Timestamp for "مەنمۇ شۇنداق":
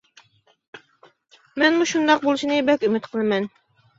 1.61-2.25